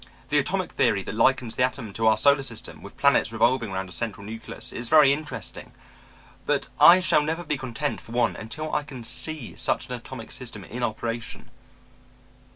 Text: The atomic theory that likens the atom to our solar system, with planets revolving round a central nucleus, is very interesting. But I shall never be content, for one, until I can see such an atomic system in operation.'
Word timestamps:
The 0.29 0.39
atomic 0.39 0.71
theory 0.71 1.03
that 1.03 1.13
likens 1.13 1.53
the 1.55 1.61
atom 1.61 1.93
to 1.93 2.07
our 2.07 2.17
solar 2.17 2.41
system, 2.41 2.81
with 2.81 2.97
planets 2.97 3.31
revolving 3.31 3.71
round 3.71 3.87
a 3.87 3.91
central 3.91 4.25
nucleus, 4.25 4.73
is 4.73 4.89
very 4.89 5.13
interesting. 5.13 5.73
But 6.47 6.65
I 6.79 6.99
shall 7.01 7.21
never 7.21 7.43
be 7.43 7.55
content, 7.55 8.01
for 8.01 8.11
one, 8.11 8.35
until 8.35 8.73
I 8.73 8.81
can 8.81 9.03
see 9.03 9.55
such 9.55 9.89
an 9.89 9.93
atomic 9.93 10.31
system 10.31 10.63
in 10.63 10.81
operation.' 10.81 11.51